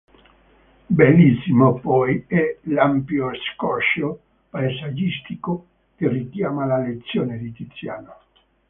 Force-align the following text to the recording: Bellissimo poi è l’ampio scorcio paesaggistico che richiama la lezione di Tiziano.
Bellissimo 0.89 1.79
poi 1.79 2.23
è 2.25 2.57
l’ampio 2.63 3.29
scorcio 3.53 4.19
paesaggistico 4.49 5.67
che 5.95 6.07
richiama 6.07 6.65
la 6.65 6.79
lezione 6.79 7.37
di 7.37 7.51
Tiziano. 7.51 8.15